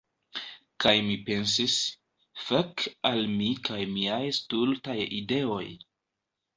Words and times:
Kaj 0.85 0.93
mi 1.09 1.17
pensis: 1.27 1.75
"Fek 2.47 2.87
al 3.13 3.23
mi 3.37 3.53
kaj 3.71 3.81
miaj 3.95 4.21
stultaj 4.43 5.01
ideoj!" 5.23 5.65